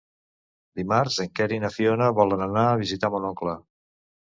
Dimarts 0.79 1.19
en 1.25 1.29
Quer 1.41 1.49
i 1.59 1.61
na 1.67 1.73
Fiona 1.77 2.11
volen 2.23 2.45
anar 2.49 2.67
a 2.75 2.85
visitar 2.87 3.17
mon 3.17 3.33
oncle. 3.35 3.61